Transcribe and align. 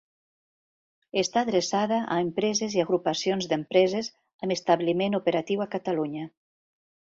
Està 1.21 1.43
adreçada 1.45 1.99
a 2.15 2.17
empreses 2.29 2.79
i 2.79 2.81
agrupacions 2.85 3.49
d'empreses 3.53 4.11
amb 4.43 4.57
establiment 4.59 5.21
operatiu 5.23 5.65
a 5.67 5.71
Catalunya. 5.79 6.27